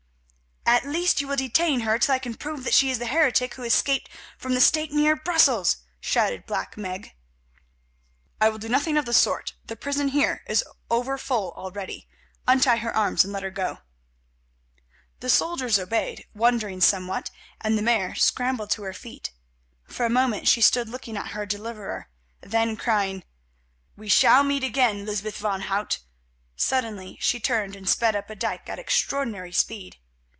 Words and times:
"At 0.67 0.85
least 0.85 1.19
you 1.19 1.27
will 1.27 1.35
detain 1.35 1.81
her 1.81 1.99
till 1.99 2.15
I 2.15 2.19
can 2.19 2.35
prove 2.35 2.63
that 2.63 2.73
she 2.73 2.89
is 2.89 2.97
the 2.97 3.07
heretic 3.07 3.55
who 3.55 3.63
escaped 3.63 4.09
from 4.37 4.53
the 4.53 4.61
stake 4.61 4.89
near 4.91 5.17
Brussels," 5.17 5.77
shouted 5.99 6.45
Black 6.45 6.77
Meg. 6.77 7.13
"I 8.39 8.47
will 8.47 8.57
do 8.57 8.69
nothing 8.69 8.95
of 8.95 9.05
the 9.05 9.13
sort; 9.13 9.53
the 9.65 9.75
prison 9.75 10.09
here 10.09 10.43
is 10.47 10.63
over 10.89 11.17
full 11.17 11.51
already. 11.57 12.07
Untie 12.47 12.77
her 12.77 12.95
arms 12.95 13.25
and 13.25 13.33
let 13.33 13.43
her 13.43 13.49
go." 13.51 13.79
The 15.19 15.29
soldiers 15.29 15.77
obeyed, 15.77 16.25
wondering 16.33 16.79
somewhat, 16.79 17.31
and 17.59 17.77
the 17.77 17.81
Mare 17.81 18.15
scrambled 18.15 18.69
to 18.71 18.83
her 18.83 18.93
feet. 18.93 19.31
For 19.89 20.05
a 20.05 20.09
moment 20.11 20.47
she 20.47 20.61
stood 20.61 20.87
looking 20.87 21.17
at 21.17 21.31
her 21.31 21.45
deliverer. 21.45 22.07
Then 22.39 22.77
crying, 22.77 23.25
"We 23.97 24.07
shall 24.07 24.43
meet 24.43 24.63
again, 24.63 25.05
Lysbeth 25.05 25.37
van 25.37 25.61
Hout!" 25.63 25.99
suddenly 26.55 27.17
she 27.19 27.41
turned 27.41 27.75
and 27.75 27.89
sped 27.89 28.15
up 28.15 28.29
a 28.29 28.35
dyke 28.35 28.69
at 28.69 28.79
extraordinary 28.79 29.51
speed. 29.51 29.97